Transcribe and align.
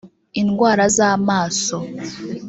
indwara 0.41 0.83
z’amaso 0.95 1.77